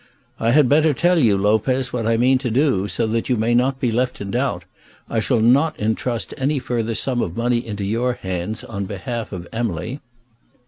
"I 0.39 0.49
had 0.49 0.67
better 0.67 0.95
tell 0.95 1.19
you, 1.19 1.37
Lopez, 1.37 1.93
what 1.93 2.07
I 2.07 2.17
mean 2.17 2.39
to 2.39 2.49
do, 2.49 2.87
so 2.87 3.05
that 3.05 3.29
you 3.29 3.35
may 3.37 3.53
not 3.53 3.79
be 3.79 3.91
left 3.91 4.19
in 4.19 4.31
doubt. 4.31 4.65
I 5.07 5.19
shall 5.19 5.41
not 5.41 5.79
intrust 5.79 6.33
any 6.39 6.57
further 6.57 6.95
sum 6.95 7.21
of 7.21 7.37
money 7.37 7.63
into 7.63 7.83
your 7.85 8.13
hands 8.13 8.63
on 8.63 8.85
behalf 8.85 9.31
of 9.31 9.47
Emily." 9.53 9.99